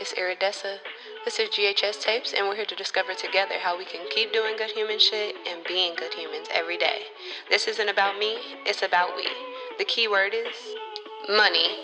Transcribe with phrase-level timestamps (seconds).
[0.00, 0.78] it's Iridessa.
[1.26, 4.56] This is GHS Tapes, and we're here to discover together how we can keep doing
[4.56, 7.02] good human shit and being good humans every day.
[7.50, 9.28] This isn't about me, it's about we.
[9.76, 10.56] The key word is
[11.28, 11.76] money.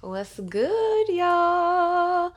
[0.00, 2.32] What's good, y'all?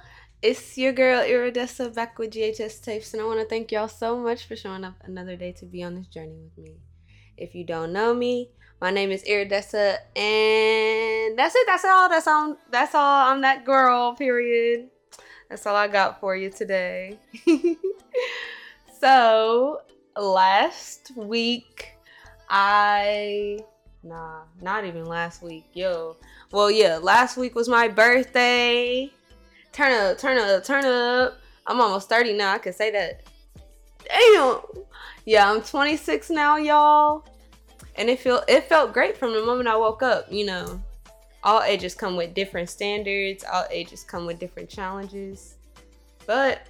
[0.48, 4.16] It's your girl Iridessa back with GHS Tapes, and I want to thank y'all so
[4.16, 6.78] much for showing up another day to be on this journey with me.
[7.36, 11.68] If you don't know me, my name is Iridessa, and that's it.
[11.68, 12.08] That's all.
[12.08, 12.56] That's all.
[12.72, 13.30] That's all.
[13.30, 14.16] I'm that girl.
[14.16, 14.88] Period.
[15.50, 17.20] That's all I got for you today.
[19.02, 19.82] so
[20.16, 21.90] last week,
[22.50, 23.60] I
[24.02, 26.16] nah, not even last week, yo.
[26.54, 29.12] Well, yeah, last week was my birthday
[29.78, 31.40] turn up, turn up, turn up.
[31.68, 32.54] I'm almost 30 now.
[32.54, 33.22] I can say that.
[34.08, 34.84] Damn.
[35.26, 37.26] Yeah, I'm 26 now, y'all.
[37.96, 40.82] And it felt it felt great from the moment I woke up, you know.
[41.44, 45.56] All ages come with different standards, all ages come with different challenges.
[46.26, 46.68] But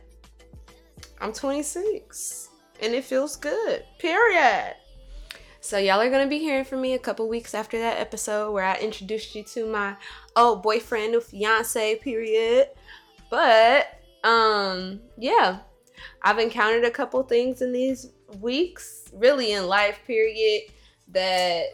[1.22, 2.50] I'm 26
[2.82, 3.84] and it feels good.
[4.00, 4.76] Period.
[5.68, 8.64] So y'all are gonna be hearing from me a couple weeks after that episode where
[8.64, 9.98] I introduced you to my
[10.34, 11.96] old boyfriend or fiance.
[11.96, 12.70] Period.
[13.30, 15.60] But um, yeah,
[16.22, 20.00] I've encountered a couple things in these weeks, really in life.
[20.08, 20.72] Period.
[21.10, 21.66] That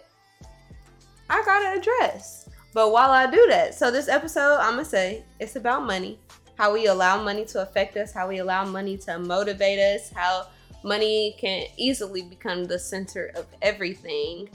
[1.30, 2.50] I gotta address.
[2.74, 6.18] But while I do that, so this episode, I'm gonna say it's about money,
[6.58, 10.48] how we allow money to affect us, how we allow money to motivate us, how
[10.84, 14.50] money can easily become the center of everything.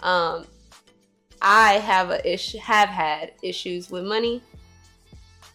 [0.00, 0.46] Um,
[1.40, 4.42] I have a issue, have had issues with money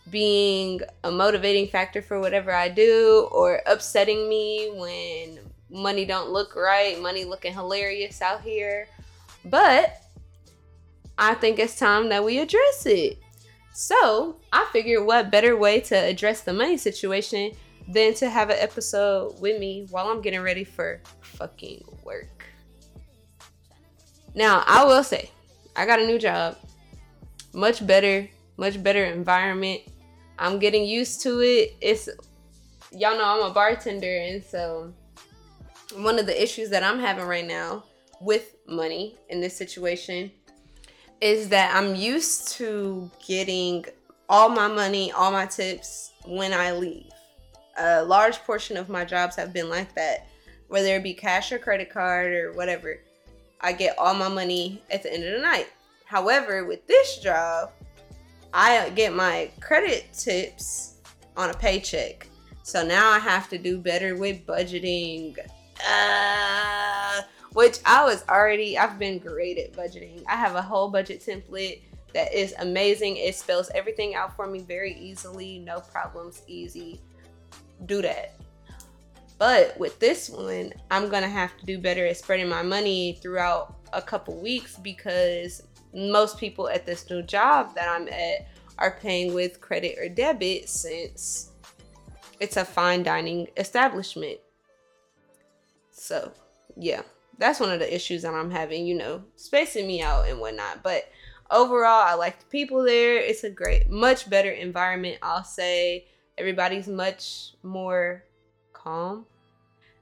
[0.10, 5.40] being a motivating factor for whatever I do, or upsetting me when
[5.70, 8.88] money don't look right, money looking hilarious out here.
[9.46, 10.02] But
[11.18, 13.20] I think it's time that we address it.
[13.74, 17.52] So I figured what better way to address the money situation
[17.90, 22.46] than to have an episode with me while I'm getting ready for fucking work.
[24.36, 25.32] Now, I will say,
[25.76, 26.56] I got a new job.
[27.52, 29.82] Much better, much better environment.
[30.38, 31.76] I'm getting used to it.
[31.82, 32.08] It's
[32.92, 34.94] y'all know I'm a bartender and so
[35.96, 37.84] one of the issues that I'm having right now
[38.22, 40.32] with money in this situation
[41.22, 43.86] is that I'm used to getting
[44.28, 47.12] all my money, all my tips when I leave
[47.78, 50.28] a large portion of my jobs have been like that,
[50.68, 53.00] whether it be cash or credit card or whatever.
[53.62, 55.68] I get all my money at the end of the night.
[56.06, 57.72] However, with this job,
[58.54, 60.96] I get my credit tips
[61.38, 62.28] on a paycheck.
[62.64, 65.38] So now I have to do better with budgeting.
[65.88, 67.22] Uh,
[67.54, 70.24] which I was already, I've been great at budgeting.
[70.28, 71.82] I have a whole budget template
[72.14, 73.18] that is amazing.
[73.18, 77.02] It spells everything out for me very easily, no problems, easy
[77.86, 78.36] do that.
[79.38, 83.76] But with this one, I'm gonna have to do better at spreading my money throughout
[83.94, 85.64] a couple weeks because
[85.94, 88.48] most people at this new job that I'm at
[88.78, 91.52] are paying with credit or debit since
[92.40, 94.40] it's a fine dining establishment.
[95.92, 96.32] So,
[96.78, 97.02] yeah,
[97.38, 100.84] that's one of the issues that I'm having, you know, spacing me out and whatnot.
[100.84, 101.10] But
[101.52, 103.18] overall, I like the people there.
[103.18, 106.08] It's a great, much better environment, I'll say
[106.40, 108.24] everybody's much more
[108.74, 109.26] calm.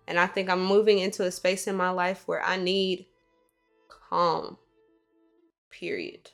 [0.07, 3.07] And I think I'm moving into a space in my life where I need
[4.09, 4.57] calm.
[5.69, 6.31] Period.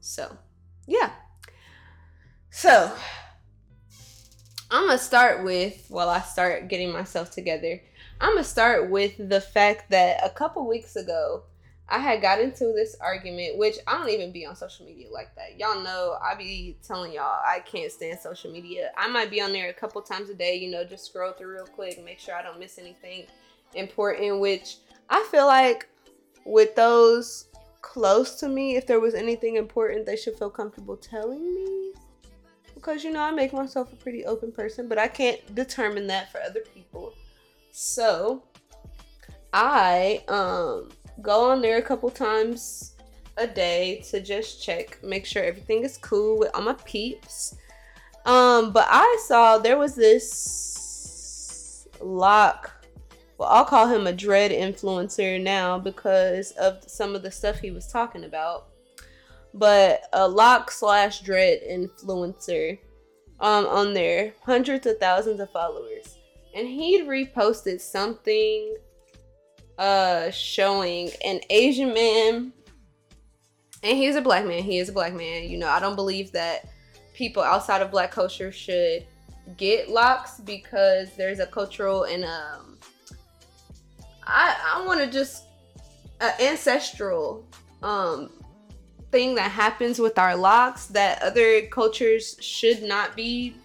[0.00, 0.36] So,
[0.86, 1.10] yeah.
[2.50, 2.90] So,
[4.70, 7.82] I'm going to start with, while I start getting myself together,
[8.20, 11.42] I'm going to start with the fact that a couple weeks ago,
[11.90, 15.34] I had got into this argument, which I don't even be on social media like
[15.34, 15.58] that.
[15.58, 18.90] Y'all know I be telling y'all I can't stand social media.
[18.96, 21.52] I might be on there a couple times a day, you know, just scroll through
[21.52, 23.26] real quick, make sure I don't miss anything
[23.74, 24.76] important, which
[25.08, 25.88] I feel like
[26.44, 27.46] with those
[27.82, 31.92] close to me, if there was anything important, they should feel comfortable telling me.
[32.74, 36.32] Because, you know, I make myself a pretty open person, but I can't determine that
[36.32, 37.12] for other people.
[37.72, 38.44] So,
[39.52, 40.90] I, um,
[41.22, 42.94] go on there a couple times
[43.36, 47.56] a day to just check, make sure everything is cool with all my peeps.
[48.26, 52.70] Um, but I saw there was this lock.
[53.38, 57.70] Well, I'll call him a dread influencer now because of some of the stuff he
[57.70, 58.66] was talking about.
[59.54, 62.78] But a lock slash dread influencer
[63.40, 66.18] um, on there, hundreds of thousands of followers,
[66.54, 68.76] and he'd reposted something
[69.80, 72.52] uh showing an Asian man
[73.82, 74.62] and he's a black man.
[74.62, 75.48] He is a black man.
[75.48, 76.68] You know, I don't believe that
[77.14, 79.06] people outside of black culture should
[79.56, 82.78] get locks because there's a cultural and um
[84.26, 85.44] I I want to just
[86.20, 87.46] an ancestral
[87.82, 88.30] um
[89.10, 93.56] thing that happens with our locks that other cultures should not be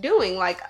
[0.00, 0.36] doing.
[0.36, 0.60] Like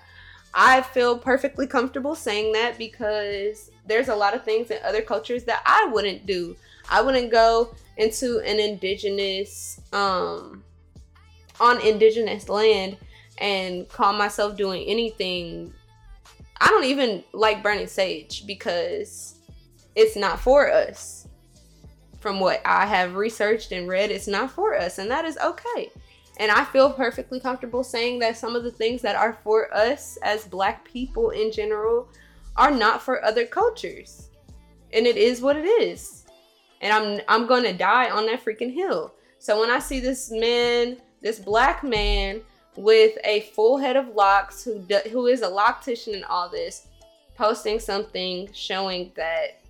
[0.52, 5.44] I feel perfectly comfortable saying that because there's a lot of things in other cultures
[5.44, 6.56] that I wouldn't do.
[6.88, 10.64] I wouldn't go into an indigenous um
[11.60, 12.96] on indigenous land
[13.38, 15.72] and call myself doing anything.
[16.60, 19.36] I don't even like burning sage because
[19.94, 21.28] it's not for us.
[22.20, 25.90] From what I have researched and read, it's not for us, and that is okay.
[26.38, 30.18] And I feel perfectly comfortable saying that some of the things that are for us
[30.22, 32.08] as black people in general
[32.56, 34.28] are not for other cultures.
[34.92, 36.24] And it is what it is.
[36.80, 39.14] And I'm I'm going to die on that freaking hill.
[39.38, 42.42] So when I see this man, this black man
[42.76, 46.86] with a full head of locks who do, who is a loctician and all this
[47.36, 49.60] posting something showing that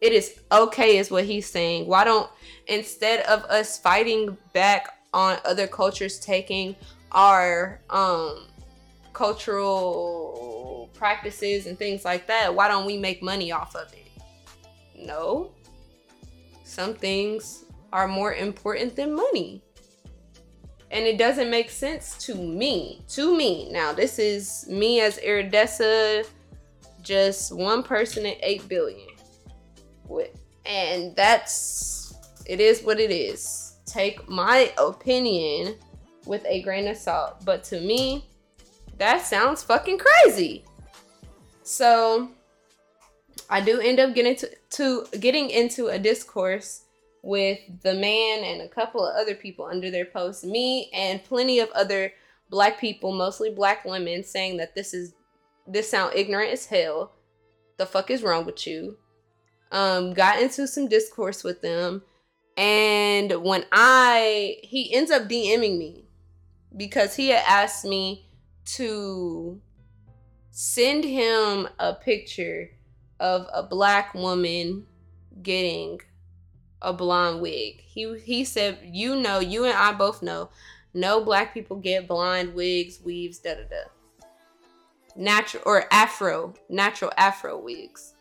[0.00, 1.86] it is okay is what he's saying.
[1.86, 2.30] Why don't
[2.66, 6.76] instead of us fighting back on other cultures taking
[7.12, 8.46] our um
[9.12, 14.08] cultural practices and things like that, why don't we make money off of it?
[14.96, 15.52] No.
[16.64, 19.62] Some things are more important than money.
[20.90, 23.02] And it doesn't make sense to me.
[23.08, 23.70] To me.
[23.70, 26.26] Now, this is me as Iridessa,
[27.02, 29.08] just one person in 8 billion.
[30.66, 32.14] And that's,
[32.46, 35.74] it is what it is take my opinion
[36.26, 37.44] with a grain of salt.
[37.44, 38.24] But to me,
[38.98, 40.64] that sounds fucking crazy.
[41.70, 42.28] So
[43.48, 46.82] I do end up getting to, to getting into a discourse
[47.22, 51.60] with the man and a couple of other people under their post, me and plenty
[51.60, 52.12] of other
[52.50, 55.14] black people, mostly black women, saying that this is
[55.64, 57.12] this sound ignorant as hell.
[57.76, 58.96] The fuck is wrong with you?
[59.70, 62.02] Um, got into some discourse with them
[62.56, 66.06] and when I, he ends up DMing me
[66.76, 68.26] because he had asked me
[68.74, 69.60] to
[70.62, 72.70] send him a picture
[73.18, 74.84] of a black woman
[75.42, 75.98] getting
[76.82, 77.80] a blonde wig.
[77.80, 80.50] He he said, "You know, you and I both know,
[80.92, 84.26] no black people get blonde wigs, weaves, da da da.
[85.16, 88.12] Natural or afro, natural afro wigs.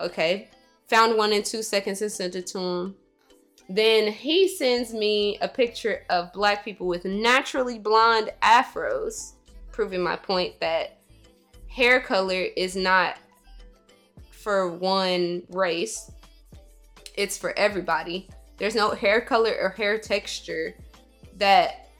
[0.00, 0.48] Okay,
[0.88, 2.96] found one in two seconds and sent it to him.
[3.68, 9.34] Then he sends me a picture of black people with naturally blonde afros,
[9.72, 10.95] proving my point that
[11.76, 13.18] hair color is not
[14.30, 16.10] for one race,
[17.14, 18.30] it's for everybody.
[18.56, 20.74] There's no hair color or hair texture
[21.36, 21.90] that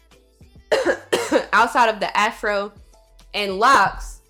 [1.53, 2.73] outside of the afro
[3.35, 4.23] and locks,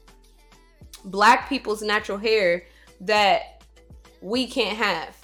[1.04, 2.64] black people's natural hair
[3.02, 3.62] that
[4.20, 5.16] we can't have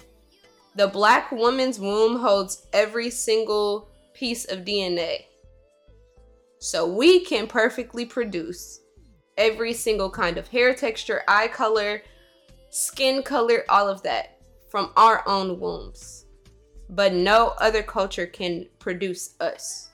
[0.77, 5.25] the black woman's womb holds every single piece of DNA.
[6.61, 8.82] So we can perfectly produce
[9.37, 12.03] every single kind of hair texture, eye color,
[12.71, 16.27] skin color, all of that from our own wombs.
[16.89, 19.91] But no other culture can produce us.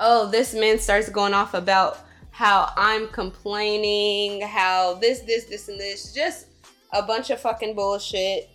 [0.00, 1.98] Oh, this man starts going off about
[2.30, 6.12] how I'm complaining, how this, this, this, and this.
[6.12, 6.46] Just
[6.92, 8.50] a bunch of fucking bullshit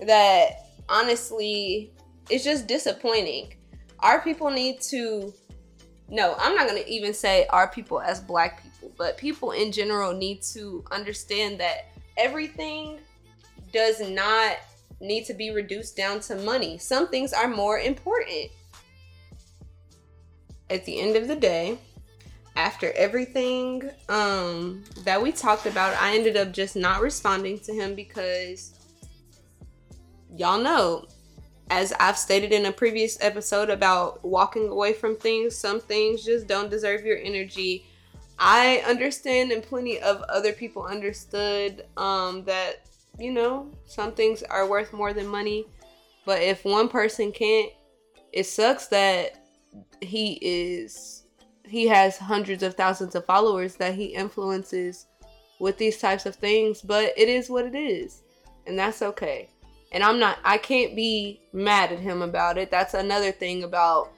[0.00, 1.92] that honestly
[2.30, 3.54] it's just disappointing.
[4.00, 5.32] Our people need to
[6.08, 9.72] no, I'm not going to even say our people as black people, but people in
[9.72, 12.98] general need to understand that everything
[13.72, 14.56] does not
[15.00, 16.78] need to be reduced down to money.
[16.78, 18.50] Some things are more important.
[20.70, 21.78] At the end of the day,
[22.56, 27.94] after everything um that we talked about, I ended up just not responding to him
[27.94, 28.72] because
[30.34, 31.06] y'all know,
[31.70, 36.46] as I've stated in a previous episode about walking away from things, some things just
[36.46, 37.86] don't deserve your energy.
[38.38, 42.86] I understand, and plenty of other people understood um, that,
[43.18, 45.66] you know, some things are worth more than money.
[46.24, 47.72] But if one person can't,
[48.32, 49.44] it sucks that
[50.00, 51.24] he is,
[51.64, 55.06] he has hundreds of thousands of followers that he influences
[55.58, 56.80] with these types of things.
[56.82, 58.22] But it is what it is.
[58.66, 59.50] And that's okay
[59.92, 62.70] and I'm not I can't be mad at him about it.
[62.70, 64.12] That's another thing about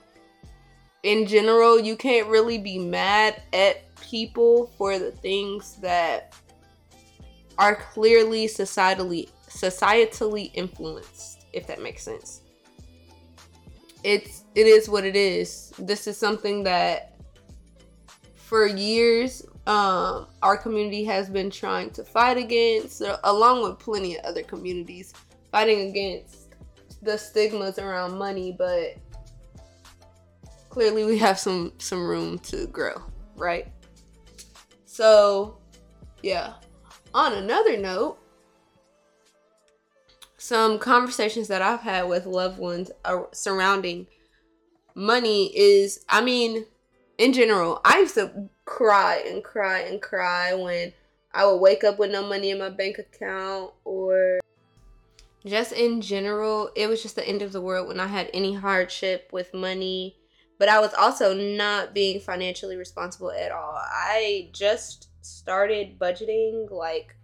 [1.02, 6.34] in general, you can't really be mad at people for the things that
[7.58, 12.42] are clearly societally societally influenced, if that makes sense.
[14.04, 15.72] It's it is what it is.
[15.78, 17.14] This is something that
[18.34, 24.24] for years um, our community has been trying to fight against, along with plenty of
[24.24, 25.12] other communities,
[25.50, 26.54] fighting against
[27.02, 28.54] the stigmas around money.
[28.56, 28.96] But
[30.68, 33.02] clearly, we have some some room to grow,
[33.36, 33.68] right?
[34.84, 35.58] So,
[36.22, 36.54] yeah.
[37.14, 38.18] On another note,
[40.36, 42.90] some conversations that I've had with loved ones
[43.32, 44.06] surrounding
[44.94, 46.66] money is, I mean,
[47.18, 50.92] in general, I used to cry and cry and cry when
[51.32, 54.38] I would wake up with no money in my bank account or
[55.46, 58.54] just in general, it was just the end of the world when I had any
[58.54, 60.16] hardship with money.
[60.58, 63.76] But I was also not being financially responsible at all.
[63.76, 67.14] I just started budgeting like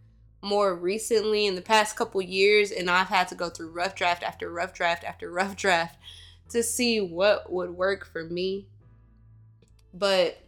[0.40, 4.22] more recently in the past couple years and I've had to go through rough draft
[4.22, 5.98] after rough draft after rough draft
[6.50, 8.68] to see what would work for me.
[9.92, 10.38] But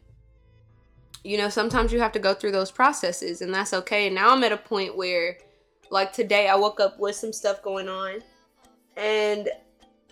[1.25, 4.06] you know, sometimes you have to go through those processes and that's okay.
[4.06, 5.38] And now I'm at a point where
[5.90, 8.22] like today I woke up with some stuff going on
[8.96, 9.48] and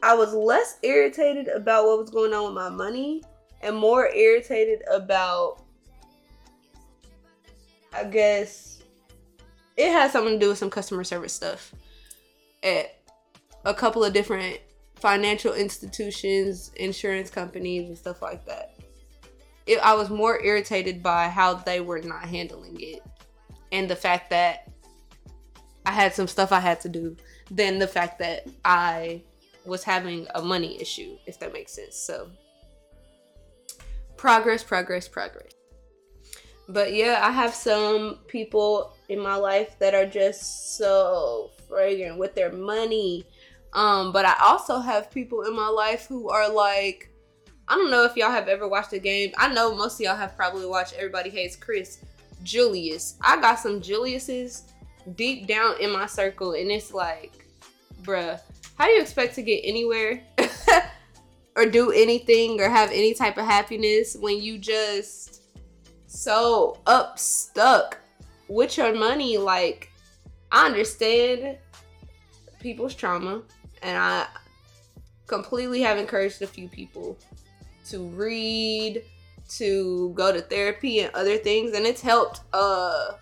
[0.03, 3.23] I was less irritated about what was going on with my money
[3.63, 5.63] and more irritated about
[7.93, 8.83] I guess
[9.77, 11.73] it has something to do with some customer service stuff
[12.63, 13.01] at
[13.65, 14.59] a couple of different
[14.97, 18.77] financial institutions, insurance companies, and stuff like that.
[19.67, 23.03] It, I was more irritated by how they were not handling it
[23.73, 24.71] and the fact that
[25.87, 27.17] I had some stuff I had to do
[27.51, 29.23] than the fact that I
[29.65, 31.97] was having a money issue, if that makes sense.
[31.97, 32.31] So,
[34.17, 35.53] progress, progress, progress.
[36.69, 42.35] But yeah, I have some people in my life that are just so fragrant with
[42.35, 43.27] their money.
[43.75, 47.11] Um, but I also have people in my life who are like,
[47.69, 49.33] I don't know if y'all have ever watched a game.
[49.37, 51.99] I know most of y'all have probably watched Everybody Hates Chris.
[52.45, 53.17] Julius.
[53.23, 54.65] I got some Julius's
[55.15, 57.47] deep down in my circle, and it's like,
[58.03, 58.41] bruh,
[58.77, 60.23] how do you expect to get anywhere
[61.57, 65.43] or do anything or have any type of happiness when you just
[66.07, 67.99] so up stuck
[68.49, 69.39] with your money?
[69.39, 69.91] Like,
[70.51, 71.59] I understand
[72.61, 73.43] people's trauma,
[73.83, 74.27] and I
[75.27, 77.19] completely have encouraged a few people
[77.87, 79.03] to read,
[79.49, 83.13] to go to therapy and other things, and it's helped uh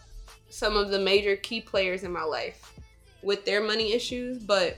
[0.52, 2.78] some of the major key players in my life
[3.22, 4.76] with their money issues, but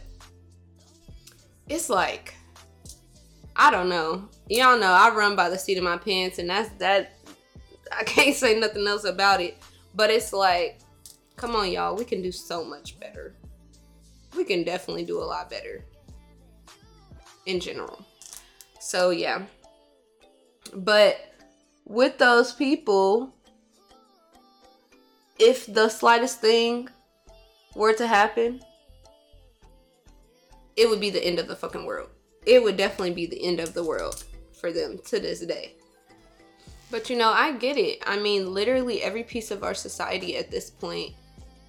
[1.69, 2.35] it's like
[3.57, 4.29] I don't know.
[4.49, 7.17] Y'all know I run by the seat of my pants and that's that
[7.91, 9.59] I can't say nothing else about it.
[9.97, 10.79] But it's like,
[11.35, 13.35] come on, y'all, we can do so much better.
[14.37, 15.85] We can definitely do a lot better
[17.47, 18.05] in general.
[18.79, 19.43] So yeah.
[20.73, 21.35] But
[21.85, 23.34] with those people,
[25.39, 26.89] if the slightest thing
[27.75, 28.61] were to happen,
[30.77, 32.11] it would be the end of the fucking world.
[32.47, 34.25] It would definitely be the end of the world
[34.61, 35.75] for them to this day.
[36.91, 38.03] But you know, I get it.
[38.07, 41.15] I mean, literally every piece of our society at this point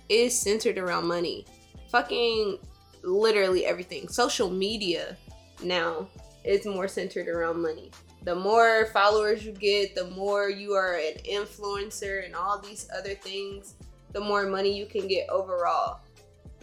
[0.10, 1.46] is centered around money.
[1.92, 2.60] Fucking
[3.04, 4.08] literally everything.
[4.08, 5.18] Social media
[5.64, 6.08] now
[6.44, 7.92] is more centered around money
[8.26, 13.14] the more followers you get, the more you are an influencer and all these other
[13.14, 13.76] things,
[14.14, 16.00] the more money you can get overall.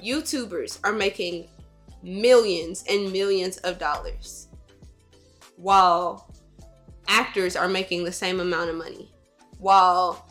[0.02, 1.49] YouTubers are making
[2.02, 4.49] millions and millions of dollars
[5.57, 6.28] while
[7.07, 9.12] actors are making the same amount of money.
[9.59, 10.28] While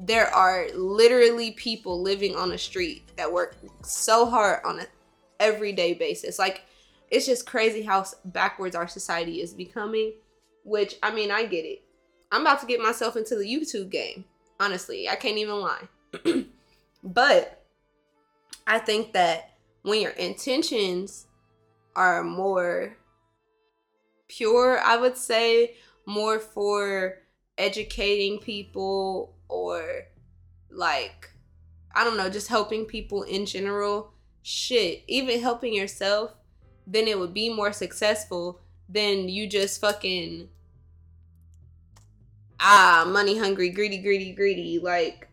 [0.00, 4.86] there are literally people living on the street that work so hard on an
[5.40, 6.38] everyday basis.
[6.38, 6.62] Like
[7.10, 10.14] it's just crazy how backwards our society is becoming.
[10.64, 11.82] Which I mean, I get it.
[12.32, 14.24] I'm about to get myself into the YouTube game.
[14.58, 15.88] Honestly, I can't even lie.
[17.04, 17.64] but
[18.66, 21.26] I think that when your intentions
[21.94, 22.96] are more
[24.28, 27.18] pure, I would say more for
[27.58, 30.02] educating people or
[30.70, 31.30] like
[31.94, 34.12] I don't know, just helping people in general.
[34.42, 36.34] Shit, even helping yourself
[36.86, 40.48] then it would be more successful than you just fucking
[42.60, 44.78] ah money hungry greedy greedy greedy.
[44.78, 45.28] Like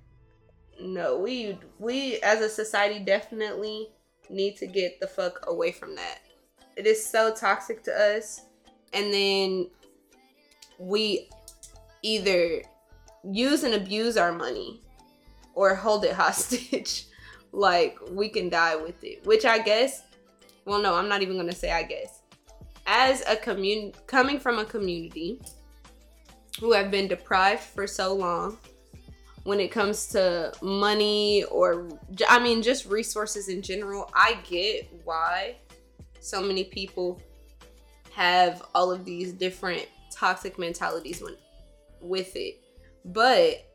[0.81, 3.89] no we we as a society definitely
[4.29, 6.19] need to get the fuck away from that.
[6.75, 8.41] It is so toxic to us.
[8.93, 9.69] And then
[10.79, 11.29] we
[12.01, 12.61] either
[13.23, 14.81] use and abuse our money
[15.53, 17.07] or hold it hostage.
[17.51, 20.01] like we can die with it, which I guess,
[20.65, 22.21] well, no, I'm not even to say I guess.
[22.85, 25.41] As a community, coming from a community
[26.59, 28.57] who have been deprived for so long
[29.43, 31.89] when it comes to money or,
[32.29, 35.57] I mean, just resources in general, I get why
[36.19, 37.21] so many people
[38.13, 41.35] have all of these different toxic mentalities when,
[41.99, 42.61] with it.
[43.05, 43.65] But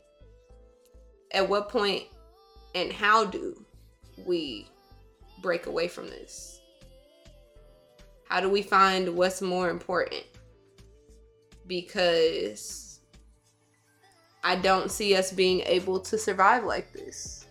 [1.31, 2.03] at what point
[2.73, 3.63] and how do
[4.25, 4.67] we
[5.41, 6.58] break away from this?
[8.29, 10.23] How do we find what's more important?
[11.65, 12.99] Because
[14.43, 17.47] I don't see us being able to survive like this.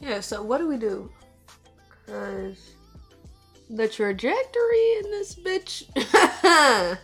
[0.00, 1.10] Yeah, so what do we do?
[2.06, 2.70] Because
[3.68, 5.84] the trajectory in this bitch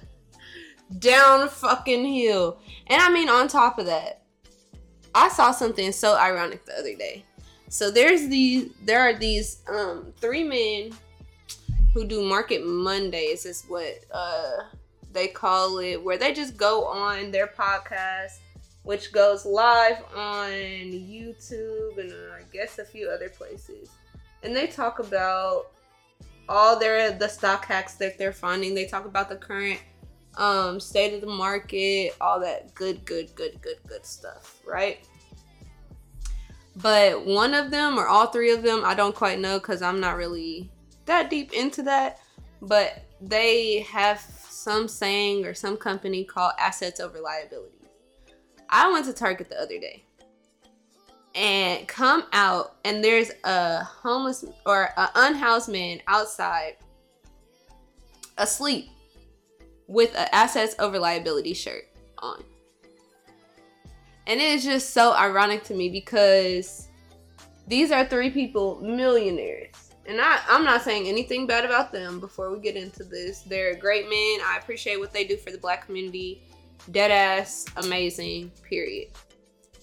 [0.98, 2.58] down fucking hill.
[2.86, 4.22] And I mean, on top of that,
[5.14, 7.24] I saw something so ironic the other day.
[7.68, 10.92] So there's these, there are these um three men
[11.94, 14.50] who do Market Mondays, is what uh
[15.12, 18.38] they call it, where they just go on their podcast,
[18.82, 23.88] which goes live on YouTube and uh, I guess a few other places,
[24.42, 25.70] and they talk about
[26.48, 28.74] all their the stock hacks that they're finding.
[28.74, 29.80] They talk about the current
[30.36, 35.06] um, state of the market, all that good, good, good, good, good stuff, right?
[36.76, 40.00] But one of them or all three of them, I don't quite know because I'm
[40.00, 40.70] not really
[41.06, 42.20] that deep into that.
[42.60, 47.88] But they have some saying or some company called assets over liabilities.
[48.70, 50.04] I went to Target the other day
[51.34, 56.76] and come out and there's a homeless or an unhoused man outside
[58.38, 58.88] asleep
[59.86, 61.84] with an assets over liability shirt
[62.18, 62.42] on.
[64.26, 66.88] And it is just so ironic to me because
[67.66, 69.83] these are three people millionaires.
[70.06, 73.40] And I, I'm not saying anything bad about them before we get into this.
[73.42, 74.46] They're great men.
[74.46, 76.42] I appreciate what they do for the black community.
[76.90, 79.08] Dead ass, amazing, period.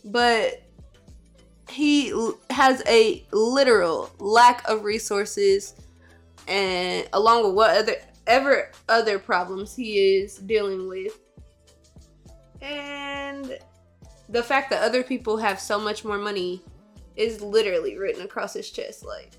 [0.05, 0.61] But
[1.69, 2.13] he
[2.49, 5.75] has a literal lack of resources
[6.47, 7.95] and along with what other
[8.27, 11.17] ever other problems he is dealing with.
[12.61, 13.57] And
[14.29, 16.61] the fact that other people have so much more money
[17.15, 19.05] is literally written across his chest.
[19.05, 19.31] Like,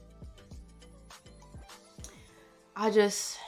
[2.75, 3.39] I just,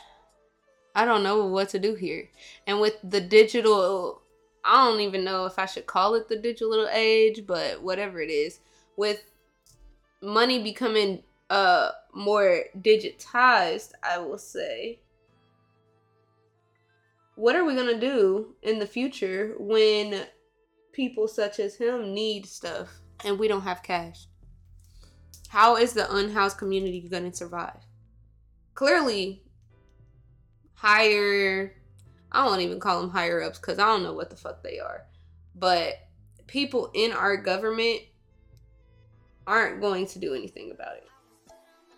[0.95, 2.29] I don't know what to do here.
[2.67, 4.23] And with the digital,
[4.65, 8.31] I don't even know if I should call it the digital age, but whatever it
[8.31, 8.61] is,
[8.97, 9.23] with
[10.23, 15.01] money becoming uh more digitized, I will say
[17.37, 20.25] what are we going to do in the future when
[20.93, 24.27] people such as him need stuff and we don't have cash?
[25.49, 27.84] How is the unhoused community going to survive?
[28.75, 29.43] Clearly,
[30.75, 31.75] higher,
[32.33, 34.79] I won't even call them higher ups because I don't know what the fuck they
[34.79, 35.05] are.
[35.55, 35.95] But
[36.47, 38.01] people in our government
[39.47, 41.09] aren't going to do anything about it.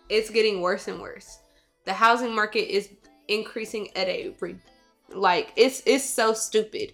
[0.09, 1.39] It's getting worse and worse.
[1.85, 2.89] The housing market is
[3.27, 4.33] increasing at a
[5.13, 6.93] like it's it's so stupid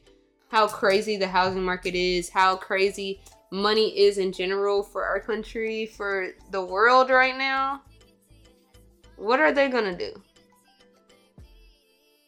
[0.49, 5.87] how crazy the housing market is, how crazy money is in general for our country,
[5.87, 7.81] for the world right now.
[9.23, 10.21] What are they going to do?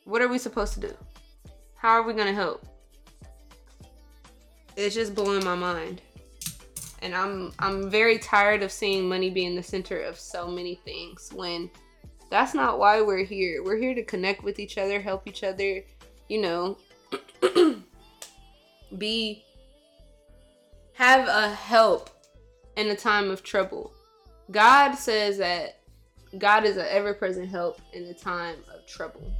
[0.05, 0.93] What are we supposed to do?
[1.75, 2.65] How are we going to help?
[4.77, 6.01] It's just blowing my mind.
[7.01, 11.31] And I'm I'm very tired of seeing money being the center of so many things
[11.35, 11.69] when
[12.31, 13.61] that's not why we're here.
[13.61, 15.83] We're here to connect with each other, help each other,
[16.29, 16.77] you know,
[18.97, 19.43] be
[20.93, 22.09] have a help
[22.77, 23.91] in a time of trouble.
[24.49, 25.81] God says that
[26.37, 29.31] God is an ever present help in a time of trouble.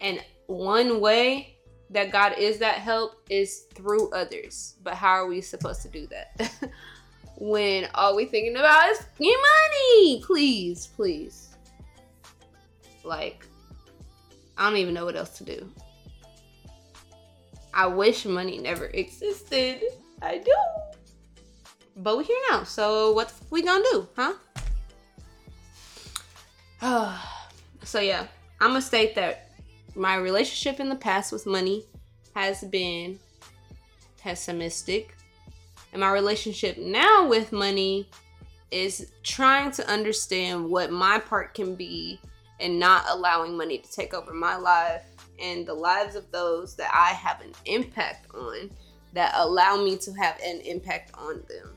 [0.00, 1.56] And one way
[1.90, 4.76] that God is that help is through others.
[4.82, 6.52] But how are we supposed to do that?
[7.38, 10.22] when all we're thinking about is money?
[10.24, 11.56] Please, please.
[13.04, 13.46] Like,
[14.58, 15.70] I don't even know what else to do.
[17.72, 19.82] I wish money never existed.
[20.22, 20.54] I do.
[21.96, 22.64] But we're here now.
[22.64, 24.34] So what we gonna do, huh?
[27.82, 28.26] so yeah,
[28.60, 29.50] I'm gonna state that
[29.94, 31.84] my relationship in the past with money
[32.34, 33.18] has been
[34.18, 35.16] pessimistic.
[35.92, 38.08] And my relationship now with money
[38.70, 42.20] is trying to understand what my part can be
[42.60, 45.04] and not allowing money to take over my life
[45.40, 48.70] and the lives of those that I have an impact on
[49.12, 51.72] that allow me to have an impact on them.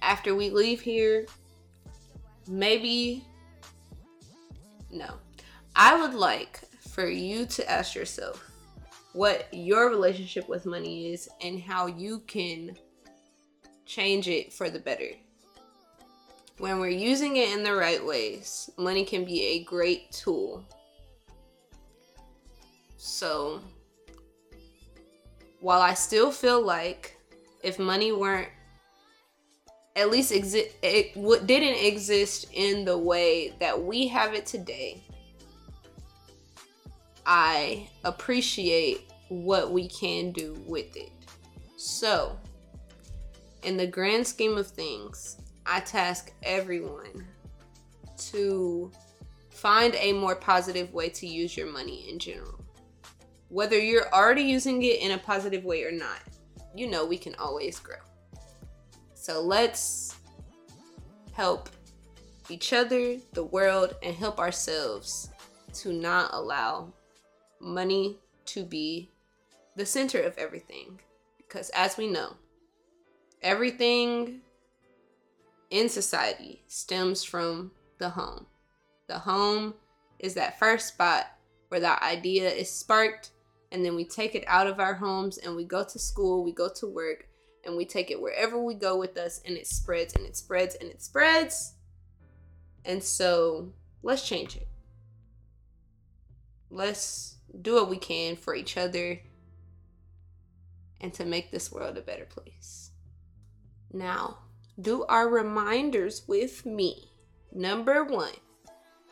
[0.00, 1.26] After we leave here,
[2.48, 3.24] maybe,
[4.94, 5.14] no.
[5.76, 8.50] I would like for you to ask yourself
[9.12, 12.76] what your relationship with money is and how you can
[13.84, 15.10] change it for the better.
[16.58, 20.64] When we're using it in the right ways, money can be a great tool.
[22.96, 23.60] So,
[25.60, 27.16] while I still feel like
[27.62, 28.48] if money weren't
[29.96, 35.02] at least exist didn't exist in the way that we have it today
[37.26, 41.10] i appreciate what we can do with it.
[41.76, 42.38] So
[43.62, 47.26] in the grand scheme of things i task everyone
[48.16, 48.92] to
[49.50, 52.60] find a more positive way to use your money in general.
[53.48, 56.20] Whether you're already using it in a positive way or not
[56.76, 58.03] you know we can always grow
[59.24, 60.14] so let's
[61.32, 61.70] help
[62.50, 65.30] each other, the world, and help ourselves
[65.72, 66.92] to not allow
[67.58, 69.08] money to be
[69.76, 71.00] the center of everything.
[71.38, 72.34] Because as we know,
[73.40, 74.42] everything
[75.70, 78.44] in society stems from the home.
[79.06, 79.72] The home
[80.18, 81.28] is that first spot
[81.68, 83.30] where that idea is sparked,
[83.72, 86.52] and then we take it out of our homes and we go to school, we
[86.52, 87.26] go to work,
[87.64, 90.74] and we take it wherever we go with us and it spreads and it spreads
[90.74, 91.74] and it spreads.
[92.84, 93.72] And so
[94.02, 94.68] let's change it.
[96.70, 99.20] Let's do what we can for each other
[101.00, 102.90] and to make this world a better place.
[103.92, 104.38] Now,
[104.80, 107.10] do our reminders with me.
[107.52, 108.32] Number one,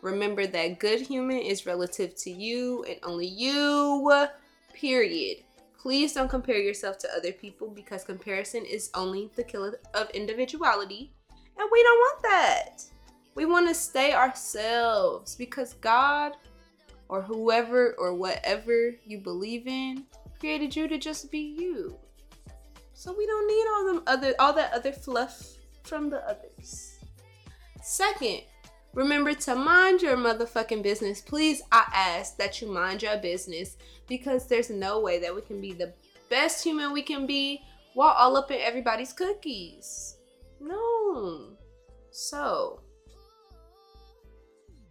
[0.01, 4.27] remember that good human is relative to you and only you,
[4.75, 5.45] period.
[5.83, 11.13] Please don't compare yourself to other people because comparison is only the killer of individuality.
[11.59, 12.85] And we don't want that.
[13.35, 16.35] We want to stay ourselves because God
[17.09, 20.05] or whoever or whatever you believe in
[20.39, 21.99] created you to just be you.
[22.95, 27.01] So we don't need all them other all that other fluff from the others.
[27.83, 28.43] Second,
[28.95, 31.21] remember to mind your motherfucking business.
[31.21, 33.77] Please, I ask that you mind your business
[34.07, 35.93] because there's no way that we can be the
[36.29, 37.63] best human we can be
[37.95, 40.17] while all up in everybody's cookies.
[40.61, 41.57] No.
[42.11, 42.81] So,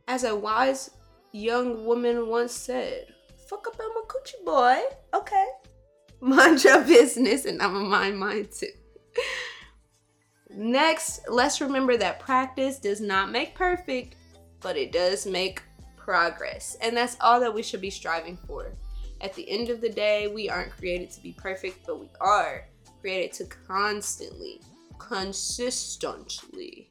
[0.07, 0.91] as a wise
[1.31, 3.07] young woman once said,
[3.47, 4.79] fuck up on my coochie boy.
[5.13, 5.45] Okay.
[6.21, 8.67] Mind your business and I'ma mind mine too.
[10.53, 14.15] Next, let's remember that practice does not make perfect,
[14.59, 15.63] but it does make
[15.95, 16.75] progress.
[16.81, 18.73] And that's all that we should be striving for.
[19.21, 22.67] At the end of the day, we aren't created to be perfect, but we are
[22.99, 24.61] created to constantly,
[24.97, 26.89] consistently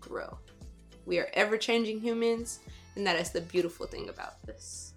[0.00, 0.38] grow.
[1.06, 2.60] We are ever changing humans,
[2.96, 4.94] and that is the beautiful thing about this.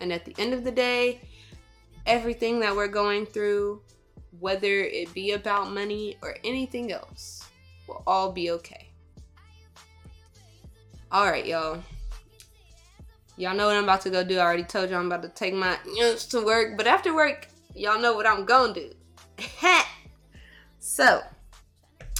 [0.00, 1.20] And at the end of the day,
[2.06, 3.82] everything that we're going through,
[4.38, 7.48] whether it be about money or anything else,
[7.86, 8.88] we'll all be okay.
[11.10, 11.82] All right, y'all.
[13.36, 14.38] Y'all know what I'm about to go do.
[14.38, 16.76] I already told y'all I'm about to take my yunts to work.
[16.76, 18.90] But after work, y'all know what I'm gonna do.
[20.78, 21.20] so,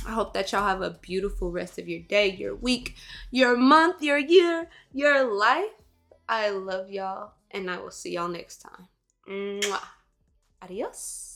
[0.07, 2.97] I hope that y'all have a beautiful rest of your day, your week,
[3.31, 5.71] your month, your year, your life.
[6.29, 8.89] I love y'all, and I will see y'all next time.
[9.29, 9.81] Mwah.
[10.63, 11.32] Adios.